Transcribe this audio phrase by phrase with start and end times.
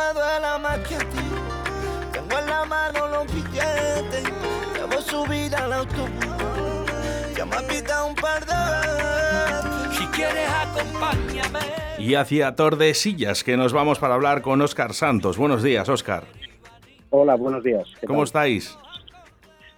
[0.00, 1.28] me duela más que a ti.
[2.12, 4.24] Tengo en la mano los billetes,
[4.74, 6.26] debo subir al autobús.
[7.36, 9.98] Ya me ha pitado un par de veces.
[9.98, 11.60] Si quieres, acompáñame.
[11.98, 15.36] Y hacia Tordesillas, que nos vamos para hablar con Óscar Santos.
[15.36, 16.24] Buenos días, Óscar.
[17.10, 17.88] Hola, buenos días.
[18.00, 18.24] ¿Qué ¿Cómo tal?
[18.24, 18.78] estáis?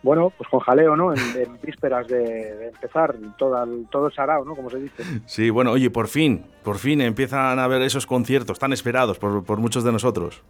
[0.03, 1.13] Bueno, pues con jaleo, ¿no?
[1.13, 4.57] En, en vísperas de, de empezar todo el, todo el sarao, ¿no?
[4.57, 5.05] Como se dice.
[5.27, 9.45] Sí, bueno, oye, por fin, por fin empiezan a haber esos conciertos tan esperados por,
[9.45, 10.43] por muchos de nosotros.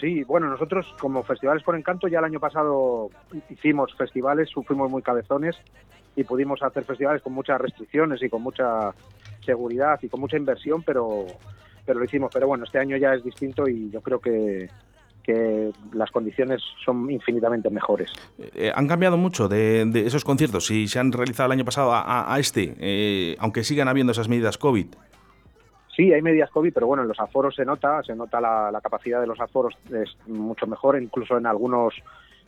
[0.00, 3.10] Sí, bueno, nosotros como Festivales por Encanto ya el año pasado
[3.50, 5.56] hicimos festivales, fuimos muy cabezones
[6.14, 8.92] y pudimos hacer festivales con muchas restricciones y con mucha
[9.44, 11.26] seguridad y con mucha inversión, pero,
[11.84, 12.30] pero lo hicimos.
[12.32, 14.68] Pero bueno, este año ya es distinto y yo creo que,
[15.28, 18.10] que las condiciones son infinitamente mejores.
[18.38, 21.92] Eh, han cambiado mucho de, de esos conciertos, si se han realizado el año pasado
[21.92, 24.86] a, a- a este, eh, aunque sigan habiendo esas medidas COVID.
[25.94, 28.80] Sí, hay medidas COVID, pero bueno, en los aforos se nota, se nota la, la
[28.80, 31.92] capacidad de los aforos es mucho mejor, incluso en algunos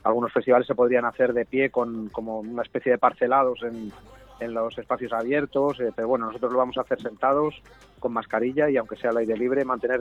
[0.03, 3.92] algunos festivales se podrían hacer de pie con como una especie de parcelados en,
[4.41, 7.61] en los espacios abiertos, eh, pero bueno, nosotros lo vamos a hacer sentados
[7.98, 10.00] con mascarilla y aunque sea al aire libre, mantener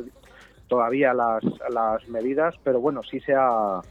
[0.70, 3.82] todavía las, las medidas, pero bueno, sí sea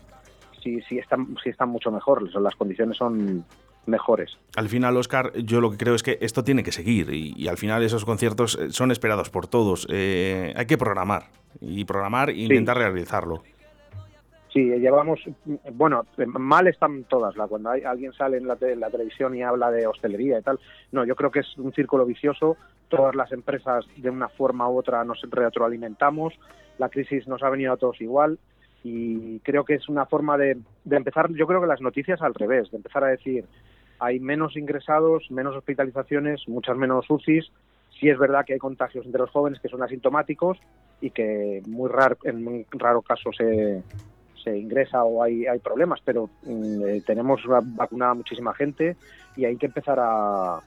[0.62, 3.44] sí, sí están sí están mucho mejor, las condiciones son
[3.84, 4.38] mejores.
[4.56, 7.48] Al final, Oscar, yo lo que creo es que esto tiene que seguir y, y
[7.48, 9.86] al final esos conciertos eh, son esperados por todos.
[9.90, 13.42] Eh, hay que programar y programar e intentar realizarlo.
[14.59, 15.20] Sí, llevamos,
[15.75, 17.37] bueno, mal están todas.
[17.37, 20.59] La, cuando hay, alguien sale en la, televisión y habla de hostelería y tal,
[20.91, 22.56] no, yo creo que es un círculo vicioso.
[22.89, 26.34] Todas las empresas, de una forma u otra, nos retroalimentamos.
[26.79, 28.41] La crisis nos ha venido a todos igual
[28.83, 30.59] y creo que es una forma de,
[30.91, 31.33] empezar.
[31.34, 33.45] Yo creo que las noticias al revés, de empezar a decir
[34.01, 37.53] hay menos ingresados, menos hospitalizaciones, muchas menos UCIs.
[38.01, 40.59] Sí es verdad que hay contagios entre los jóvenes que son asintomáticos
[41.01, 43.83] y que muy raro, en muy raro caso se,
[44.42, 48.96] se ingresa o hay, hay problemas, pero mm, eh, tenemos va- vacunada muchísima gente
[49.36, 50.60] y hay que empezar a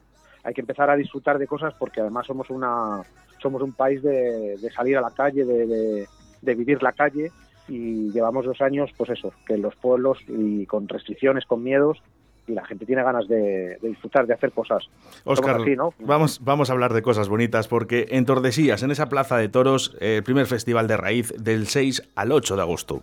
[0.44, 3.02] hay que empezar a disfrutar de cosas porque además somos una
[3.40, 6.06] somos un país de, de salir a la calle, de, de-
[6.42, 7.30] de vivir la calle
[7.68, 12.02] y llevamos dos años, pues eso, que en los pueblos y con restricciones, con miedos
[12.48, 14.82] y la gente tiene ganas de, de disfrutar, de hacer cosas.
[15.22, 15.94] Oscar, así, ¿no?
[16.00, 19.96] vamos, vamos a hablar de cosas bonitas porque en Tordesillas, en esa plaza de toros,
[20.00, 23.02] eh, el primer festival de raíz del 6 al 8 de agosto.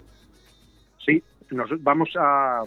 [1.05, 2.63] Sí, nos vamos a,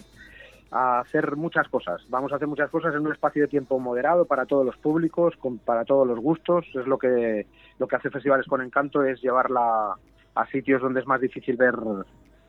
[0.70, 2.02] a hacer muchas cosas.
[2.08, 5.34] Vamos a hacer muchas cosas en un espacio de tiempo moderado para todos los públicos,
[5.38, 6.66] con- para todos los gustos.
[6.74, 7.46] Es lo que
[7.78, 9.96] lo que hace Festivales con Encanto es llevarla
[10.34, 11.74] a sitios donde es más difícil ver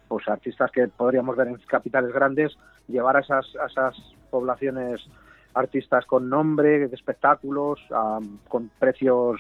[0.08, 2.56] pues artistas que podríamos ver en capitales grandes,
[2.88, 3.96] llevar a esas, a esas
[4.30, 5.02] poblaciones
[5.56, 7.80] artistas con nombre, de espectáculos,
[8.48, 9.40] con precios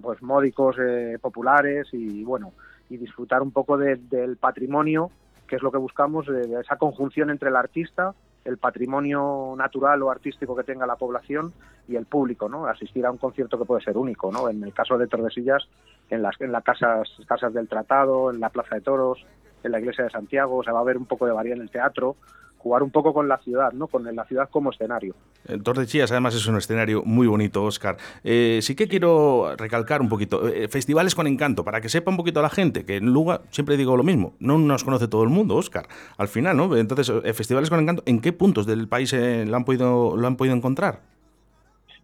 [0.00, 2.52] pues módicos, eh, populares y bueno,
[2.88, 5.10] y disfrutar un poco de- del patrimonio
[5.48, 8.14] que es lo que buscamos, de esa conjunción entre el artista,
[8.44, 11.52] el patrimonio natural o artístico que tenga la población
[11.88, 12.66] y el público, ¿no?
[12.66, 14.48] Asistir a un concierto que puede ser único, ¿no?
[14.48, 15.68] En el caso de Tordesillas,
[16.10, 19.26] en las en las casas casas del Tratado, en la Plaza de Toros,
[19.62, 21.70] en la Iglesia de Santiago, se va a ver un poco de variedad en el
[21.70, 22.16] teatro,
[22.58, 23.86] jugar un poco con la ciudad, ¿no?
[23.86, 25.14] Con la ciudad como escenario.
[25.46, 27.96] En Tordesillas además es un escenario muy bonito, Oscar.
[28.24, 32.16] Eh, sí que quiero recalcar un poquito, eh, festivales con encanto, para que sepa un
[32.16, 35.28] poquito la gente, que en Luga siempre digo lo mismo, no nos conoce todo el
[35.28, 35.86] mundo, Oscar,
[36.16, 36.76] al final, ¿no?
[36.76, 40.26] Entonces, eh, festivales con encanto, ¿en qué puntos del país eh, lo, han podido, lo
[40.26, 41.00] han podido encontrar?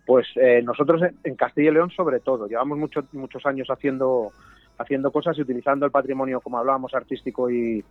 [0.07, 0.27] Pues
[0.65, 4.33] nosotros en- en Castilla y León sobre todo, llevamos muchos muchos años haciendo
[4.77, 7.83] haciendo cosas y utilizando el patrimonio, como hablábamos, artístico y,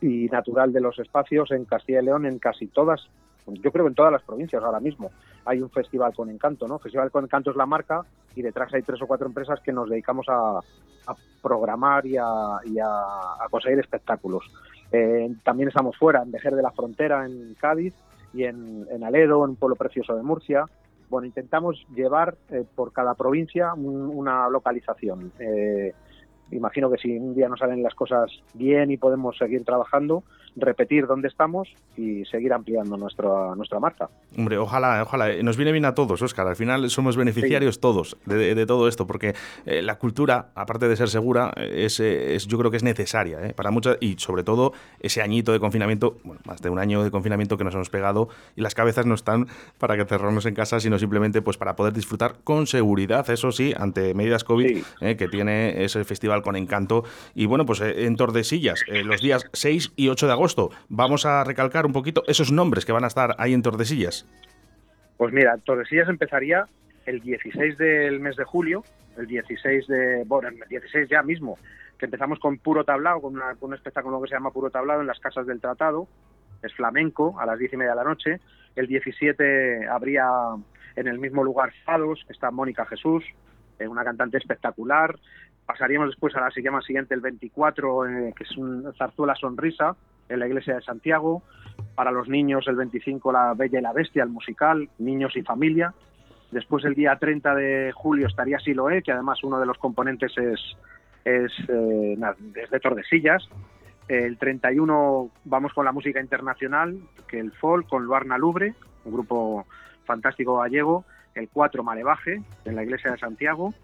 [0.00, 3.06] y- natural de los espacios en Castilla y León, en casi todas,
[3.46, 5.10] yo creo en todas las provincias ahora mismo
[5.44, 6.78] hay un festival con encanto, ¿no?
[6.80, 8.04] Festival con encanto es la marca
[8.34, 10.60] y detrás hay tres o cuatro empresas que nos dedicamos a,
[11.40, 12.58] programar y a,
[13.50, 14.42] conseguir espectáculos.
[14.90, 17.94] Eh, también estamos fuera, en Vejer de la Frontera, en Cádiz,
[18.34, 20.64] y en, Aledo, en un pueblo precioso de Murcia.
[21.08, 25.30] Bueno, intentamos llevar eh, por cada provincia un- una localización.
[25.38, 25.94] Eh,
[26.50, 30.22] imagino que si un día nos salen las cosas bien y podemos seguir trabajando,
[30.58, 34.08] repetir dónde estamos y seguir ampliando nuestra, nuestra marca.
[34.38, 35.30] Hombre, ojalá, ojalá.
[35.30, 36.46] eh, Nos viene bien a todos, Óscar.
[36.46, 39.34] Al final somos beneficiarios todos de, de todo esto, porque
[39.66, 43.44] eh, la cultura, aparte de ser segura, eh, es, es- yo creo que es necesaria
[43.46, 47.02] eh, para muchas y sobre todo ese añito de confinamiento, bueno, más de un año
[47.04, 49.48] de confinamiento que nos hemos pegado y las cabezas no están
[49.78, 53.74] para que cerrarnos en casa, sino simplemente pues para poder disfrutar con seguridad, eso sí,
[53.78, 54.84] ante medidas COVID Sí.
[55.02, 57.04] eh, que tiene ese festival con encanto.
[57.34, 61.26] Y bueno, pues eh, en Tordesillas, eh, los días 6 y 8 de agosto, vamos
[61.26, 64.26] a recalcar un poquito esos nombres que van a estar ahí en Tordesillas.
[65.16, 66.66] Pues mira, Tordesillas empezaría
[67.06, 68.84] el 16 del mes de julio,
[69.16, 71.58] el 16 de, bueno, el 16 ya mismo
[71.98, 75.18] que empezamos con puro tablao, con, un espectáculo que se llama puro tablao en las
[75.18, 76.08] casas del tratado,
[76.62, 78.40] es flamenco, a las diez y media de la noche.
[78.74, 80.26] El 17 habría
[80.96, 83.24] en el mismo lugar Fados, está Mónica Jesús,
[83.78, 85.18] eh, una cantante espectacular.
[85.66, 89.96] Pasaríamos después a la semana siguiente, el 24, eh, que es un Zarzuela Sonrisa,
[90.28, 91.42] en la iglesia de Santiago.
[91.94, 95.92] Para los niños, el 25, La Bella y la Bestia, el musical, Niños y Familia.
[96.52, 100.60] Después, el día 30 de julio, estaría Siloé, que además uno de los componentes es,
[101.24, 102.16] es, eh,
[102.70, 103.48] de Tordesillas.
[104.06, 106.96] El 31 vamos con la música internacional,
[107.26, 108.74] que el folk con Luarna Lubre,
[109.04, 109.66] un grupo
[110.04, 111.04] fantástico gallego.
[111.34, 113.74] El 4 Malevaje, en la iglesia de Santiago.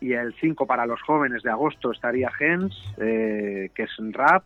[0.00, 4.44] Y el 5 para los jóvenes de agosto estaría Gens, eh, que es rap.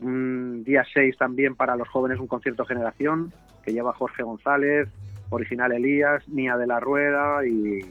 [0.00, 3.32] Un día 6 también para los jóvenes un concierto generación,
[3.62, 4.88] que lleva Jorge González,
[5.28, 7.84] original Elías, Nia de la Rueda y,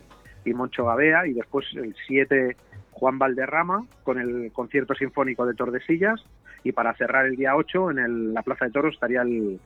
[0.53, 1.27] Moncho Gabea.
[1.27, 2.57] Y después el 7
[2.91, 6.21] Juan Valderrama con el concierto sinfónico de Tordesillas
[6.63, 9.59] y para cerrar el día 8 en la Plaza de Toros estaría el,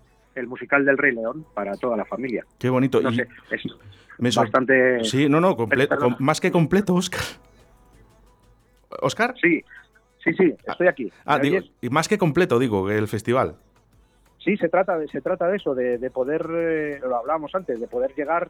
[0.48, 2.46] musical del Rey León para toda la familia.
[2.60, 3.02] Qué bonito.
[3.02, 5.04] No sé, es bastante...
[5.04, 5.56] Sí, no, no,
[6.20, 7.22] más que completo, Oscar.
[9.02, 9.34] ¿Oscar?
[9.42, 9.64] Sí,
[10.24, 11.12] sí, sí, estoy aquí.
[11.26, 11.40] Ah,
[11.82, 13.56] y más que completo, digo, el festival.
[14.44, 17.88] Sí, se trata de, se trata de eso, de, poder, eh, lo hablábamos antes, de
[17.88, 18.50] poder llegar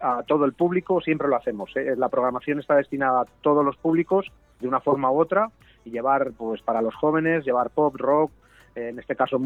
[0.00, 1.70] a todo el público, siempre lo hacemos.
[1.76, 1.94] ¿eh?
[1.96, 5.50] La programación está destinada a todos los públicos de una forma u otra
[5.84, 8.30] y llevar, pues para los jóvenes, llevar pop, rock,
[8.74, 9.38] en este caso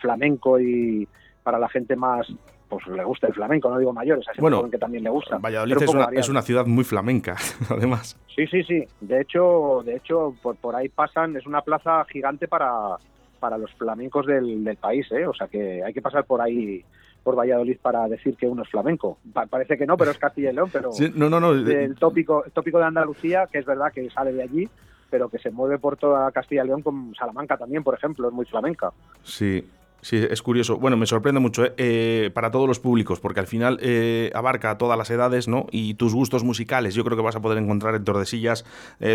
[0.00, 1.08] flamenco y
[1.42, 2.26] para la gente más,
[2.68, 5.38] pues le gusta el flamenco, no digo mayores, a bueno, que también le gusta.
[5.38, 5.76] Valladolid
[6.12, 7.36] es una, ciudad muy flamenca,
[7.70, 8.16] además.
[8.34, 8.84] Sí, sí, sí.
[9.00, 12.96] De hecho, de hecho por, por ahí pasan, es una plaza gigante para
[13.42, 15.26] para los flamencos del, país, ¿eh?
[15.26, 16.84] O sea que hay que pasar por ahí
[17.24, 19.18] por Valladolid para decir que uno es flamenco.
[19.50, 21.50] parece que no, pero es Castilla y León, pero no, no, no.
[21.50, 24.68] el tópico, el tópico de Andalucía, que es verdad que sale de allí,
[25.12, 28.34] pero que se mueve por toda Castilla y León, con Salamanca también, por ejemplo, es
[28.34, 28.90] muy flamenca.
[29.22, 29.62] Sí,
[30.00, 30.78] Sí, es curioso.
[30.78, 31.74] Bueno, me sorprende mucho ¿eh?
[31.76, 35.66] Eh, para todos los públicos, porque al final eh, abarca todas las edades, ¿no?
[35.70, 38.64] Y tus gustos musicales, yo creo que vas a poder encontrar en Tordesillas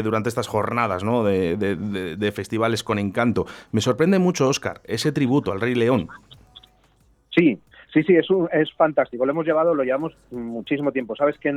[0.02, 1.26] durante estas jornadas, ¿no?
[1.26, 3.46] De, festivales con encanto.
[3.74, 6.08] Me sorprende mucho, Oscar, ese tributo al Rey León.
[7.36, 7.60] Sí,
[7.92, 9.26] sí, sí, es, es fantástico.
[9.26, 11.18] Lo hemos llevado, lo llevamos muchísimo tiempo.
[11.18, 11.52] Sabes que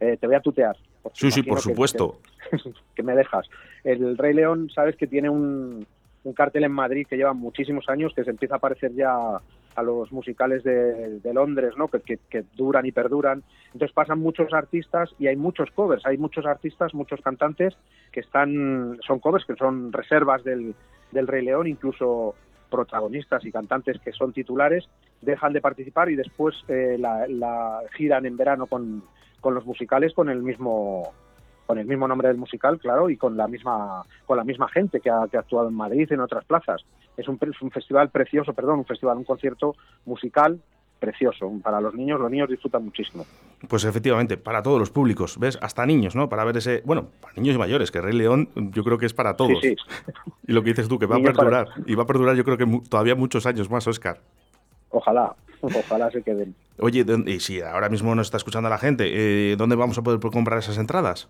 [0.00, 0.76] te voy a tutear.
[1.14, 2.20] Sí, sí, por supuesto.
[2.94, 3.48] que me dejas.
[3.84, 5.86] El Rey León, sabes que tiene un
[6.24, 9.40] un cartel en Madrid que lleva muchísimos años, que se empieza a parecer ya
[9.74, 11.88] a los musicales de, Londres, ¿no?
[11.88, 12.18] Que,
[12.56, 13.42] duran y perduran.
[13.72, 17.76] Entonces pasan muchos artistas y hay muchos covers, hay muchos artistas, muchos cantantes
[18.12, 20.74] que están, son covers, que son reservas del,
[21.12, 22.34] del Rey León, incluso
[22.70, 24.88] protagonistas y cantantes que son titulares
[25.20, 29.02] dejan de participar y después eh, la, giran en verano con,
[29.40, 31.12] con los musicales con el mismo
[31.66, 35.00] con el mismo nombre del musical, claro, y con la misma con la misma gente
[35.00, 36.82] que ha, actuado en Madrid y en otras plazas.
[37.14, 39.74] Es un, un festival precioso, perdón, un festival, un concierto
[40.06, 40.58] musical
[40.98, 41.52] precioso.
[41.62, 43.26] Para los niños, los niños disfrutan muchísimo.
[43.68, 45.58] Pues efectivamente, para todos los públicos, ¿ves?
[45.60, 46.28] Hasta niños, ¿no?
[46.28, 46.82] Para ver ese.
[46.84, 49.60] Bueno, para niños y mayores, que Rey León yo creo que es para todos.
[49.60, 50.12] Sí, sí.
[50.48, 51.68] Y lo que dices tú, que va a perdurar.
[51.84, 54.22] Y va a perdurar yo creo que todavía muchos años más, Oscar.
[54.98, 56.54] Ojalá, ojalá se queden.
[56.80, 59.04] Oye, y si ahora mismo nos está escuchando la gente,
[59.52, 61.28] eh, ¿dónde vamos a poder comprar esas entradas?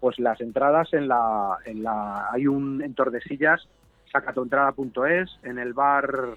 [0.00, 3.66] pues las entradas en la, en la hay un en Tordesillas,
[4.12, 6.36] sacatoentrada.es, en el bar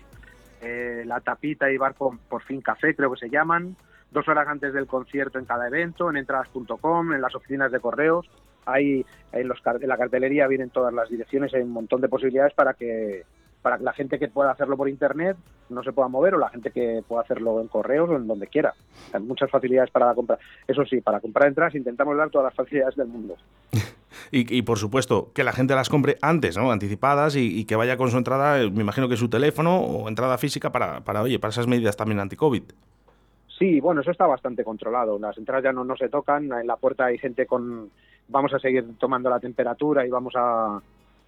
[0.62, 3.76] eh, La Tapita y bar por, fin café, creo que se llaman,
[4.12, 8.30] dos horas antes del concierto en cada evento, en entradas.com, en las oficinas de correos,
[8.66, 12.54] hay en, los, en la cartelería vienen todas las direcciones, hay un montón de posibilidades
[12.54, 13.24] para que
[13.62, 15.38] para que la gente que pueda hacerlo por internet
[15.70, 18.48] no se pueda mover o la gente que pueda hacerlo en correos o en donde
[18.48, 18.74] quiera.
[19.14, 20.38] Hay muchas facilidades para la compra.
[20.68, 23.36] Eso sí, para comprar entradas intentamos dar todas las facilidades del mundo.
[24.32, 26.72] y, por supuesto, que la gente las compre antes, ¿no?
[26.72, 30.72] Anticipadas y, que vaya con su entrada, me imagino que su teléfono o entrada física
[30.72, 32.64] para, para oye, para esas medidas también anti-COVID.
[33.58, 35.20] Sí, bueno, eso está bastante controlado.
[35.20, 36.46] Las entradas ya no, no se tocan.
[36.54, 37.90] En la puerta hay gente con...
[38.30, 40.80] Vamos a seguir tomando la temperatura y vamos a,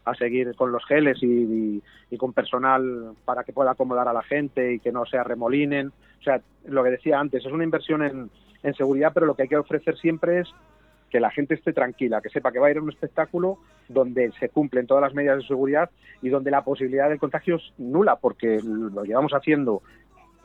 [0.05, 1.81] a seguir con los geles y,
[2.17, 5.87] con personal para que pueda acomodar a la gente y que no se arremolinen.
[6.19, 8.29] O sea, lo que decía antes, es una inversión en,
[8.75, 10.49] seguridad, pero lo que hay que ofrecer siempre es
[11.09, 13.57] que la gente esté tranquila, que sepa que va a ir a un espectáculo
[13.89, 15.89] donde se cumplen todas las medidas de seguridad
[16.21, 19.81] y donde la posibilidad del contagio es nula, porque lo llevamos haciendo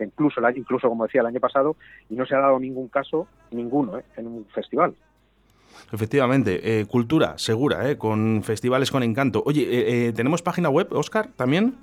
[0.00, 1.76] incluso, incluso como decía el año pasado,
[2.08, 4.04] y no se ha dado ningún caso, ninguno, ¿eh?
[4.16, 4.94] en un festival.
[5.92, 9.42] Efectivamente, eh, cultura segura, eh, con festivales con encanto.
[9.46, 9.66] Oye,
[10.08, 11.74] eh, ¿tenemos página web, Oscar, también?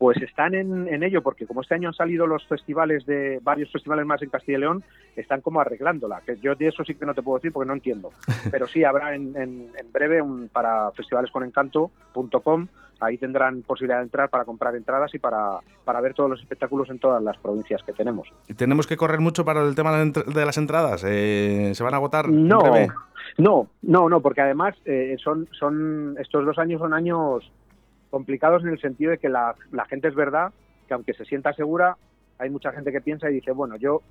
[0.00, 4.06] Pues están en, ello, porque como este año han salido los festivales de varios festivales
[4.06, 4.82] más en Castilla y León,
[5.14, 6.22] están como arreglándola.
[6.24, 8.10] Que yo de eso sí que no te puedo decir porque no entiendo.
[8.50, 12.68] Pero sí, habrá en, en, breve un, para festivalesconencanto.com
[13.00, 16.88] ahí tendrán posibilidad de entrar para comprar entradas y para, para ver todos los espectáculos
[16.88, 18.28] en todas las provincias que tenemos.
[18.56, 21.04] ¿Tenemos que correr mucho para el tema de las entradas?
[21.06, 22.30] Eh, ¿Se van a agotar?
[22.30, 22.62] No,
[23.38, 27.50] no, no, no, porque además eh, son, son estos dos años son años
[28.10, 30.52] complicados en el sentido de que la, la gente es verdad
[30.88, 31.96] que aunque se sienta segura,
[32.38, 34.02] hay mucha gente que piensa y dice, bueno, yo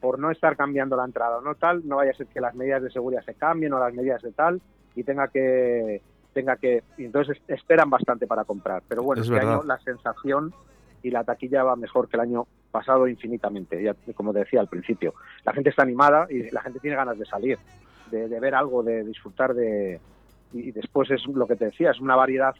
[0.00, 2.54] por no estar cambiando la entrada o no tal, no vaya a ser que las
[2.54, 4.60] medidas de seguridad se cambien o las medidas de tal
[4.94, 8.82] y tenga que tenga que y entonces esperan bastante para comprar.
[8.88, 10.52] Pero bueno, este año la sensación
[11.02, 15.14] y la taquilla va mejor que el año pasado infinitamente, ya, como decía al principio.
[15.44, 17.58] La gente está animada y la gente tiene ganas de salir,
[18.10, 20.00] de, ver algo, de disfrutar de...
[20.52, 22.54] Y después es lo que te decía, es una variedad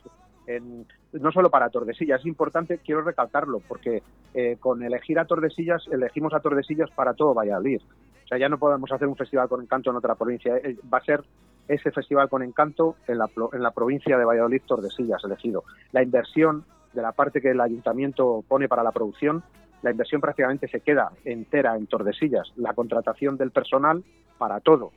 [0.46, 4.02] en, no solo para Tordesillas, es importante, quiero recalcarlo, porque
[4.34, 7.80] eh, con elegir a Tordesillas, elegimos a Tordesillas para todo Valladolid.
[8.24, 10.56] O sea, ya no podemos hacer un festival con encanto en otra provincia.
[10.56, 11.22] Eh, va a ser
[11.68, 15.64] ese festival con encanto en la, en la provincia de Valladolid, Tordesillas, elegido.
[15.92, 19.42] La inversión de la parte que el ayuntamiento pone para la producción,
[19.82, 22.52] la inversión prácticamente se queda entera en Tordesillas.
[22.56, 24.02] La contratación del personal
[24.38, 24.92] para todo,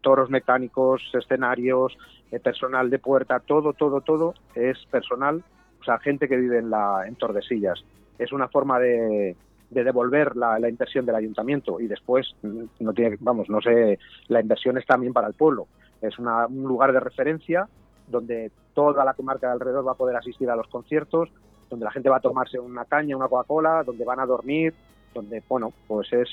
[0.00, 1.96] toros mecánicos, escenarios,
[2.30, 5.42] eh, personal de puerta, todo, todo, todo es personal,
[5.80, 7.84] o sea, gente que vive en, la, en Tordesillas.
[8.18, 9.36] Es una forma de,
[9.70, 13.98] de devolver la, inversión del ayuntamiento y después mm, no tiene vamos no sé
[14.28, 15.68] la inversión es también para el pueblo
[16.00, 16.26] es un
[16.64, 17.68] lugar de referencia
[18.06, 21.28] donde toda la comarca de alrededor va a poder asistir a los conciertos,
[21.68, 24.74] donde la gente va a tomarse una caña, una Coca-Cola, donde van a dormir,
[25.14, 26.28] donde, bueno, pues es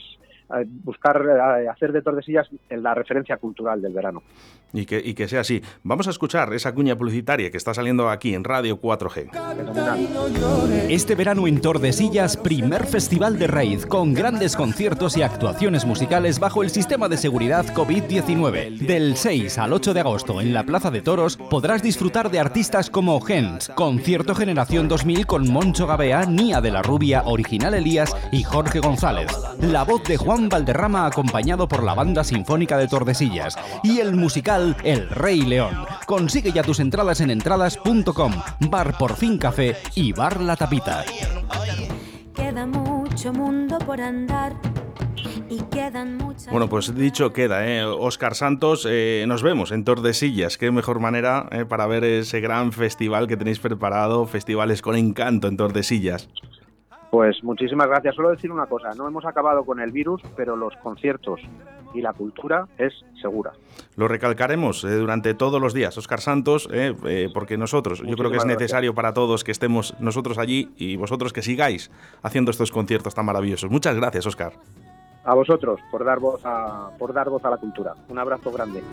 [0.84, 1.24] buscar
[1.70, 4.24] hacer de Tordesillas la referencia cultural del verano.
[4.74, 5.62] Y que, y que sea así.
[5.84, 9.30] Vamos a escuchar esa cuña publicitaria que está saliendo aquí en Radio 4G.
[10.90, 16.62] Este verano en Tordesillas, primer festival de raíz con grandes conciertos y actuaciones musicales bajo
[16.62, 18.80] el sistema de seguridad COVID-19.
[18.80, 22.90] Del 6 al 8 de agosto en la Plaza de Toros podrás disfrutar de artistas
[22.90, 28.44] como Gens, Concierto Generación 2000 con Moncho Gabea, Nia de la Rubia, Original Elías y
[28.44, 29.32] Jorge González.
[29.60, 34.18] La voz de Juan Juan Valderrama acompañado por la Banda Sinfónica de Tordesillas y el
[34.18, 35.86] musical El Rey León.
[36.06, 38.34] Consigue ya tus entradas en entradas.com,
[38.70, 41.06] Bar Por Fin Café y Bar La Tapita.
[42.36, 44.58] Queda mucho mundo por andar.
[45.50, 46.52] Y quedan muchas...
[46.52, 47.86] Bueno, pues dicho queda, ¿eh?
[47.86, 50.58] Oscar Santos, eh, nos vemos en Tordesillas.
[50.58, 55.48] Qué mejor manera eh, para ver ese gran festival que tenéis preparado, festivales con encanto
[55.48, 56.28] en Tordesillas.
[57.16, 58.14] Pues muchísimas gracias.
[58.14, 61.40] Solo decir una cosa, no hemos acabado con el virus, pero los conciertos
[61.94, 62.92] y la cultura es
[63.22, 63.54] segura.
[63.96, 68.32] Lo recalcaremos eh, durante todos los días, Oscar Santos, eh, eh, porque nosotros, yo creo
[68.32, 71.90] que es necesario para todos que estemos nosotros allí y vosotros que sigáis
[72.22, 73.72] haciendo estos conciertos tan maravillosos.
[73.72, 74.52] Muchas gracias, Oscar.
[75.24, 77.94] A vosotros por dar voz a, por dar voz a la cultura.
[78.10, 78.84] Un abrazo grande.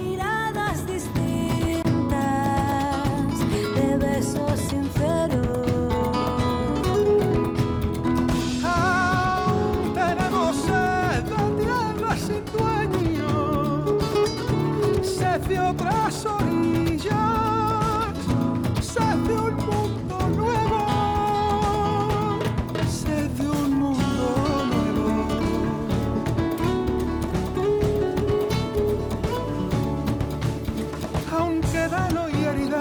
[0.00, 2.14] Miradas distintas,
[3.50, 4.72] de besos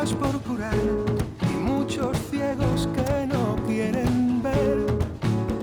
[0.01, 0.74] heridas por curar
[1.41, 4.86] y muchos ciegos que no quieren ver,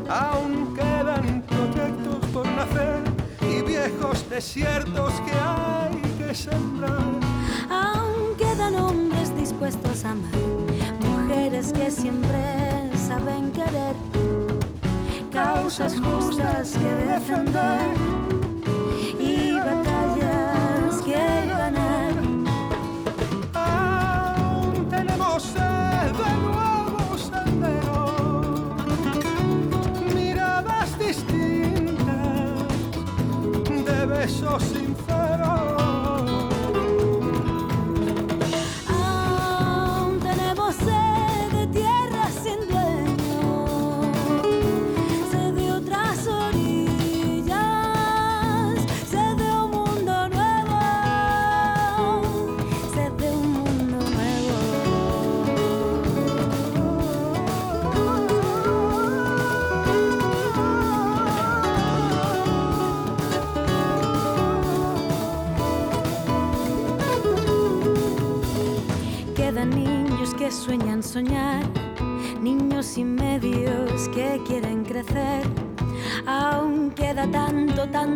[0.09, 3.03] aún quedan proyectos por nacer
[3.43, 6.03] y viejos desiertos que hay
[7.71, 10.31] Aún quedan hombres dispuestos a amar,
[11.01, 13.97] mujeres que siempre saben querer,
[15.33, 18.28] causas justas que defender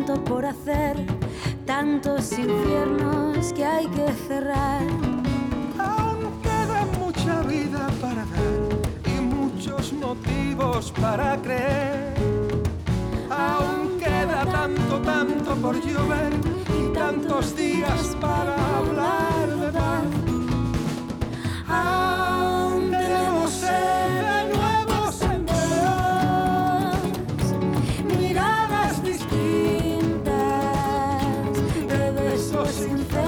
[0.05, 0.97] tanto, por hacer,
[1.65, 4.83] tantos infiernos que hay que cerrar.
[5.79, 12.15] Aún queda mucha vida para dar y muchos motivos para creer.
[13.31, 16.33] Aún queda tanto, tanto por llover
[16.81, 20.32] y tantos días para hablar de paz
[32.83, 33.22] soon.